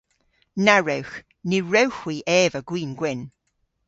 [0.65, 1.15] Na wrewgh.
[1.47, 3.21] Ny wrewgh hwi eva gwin gwynn.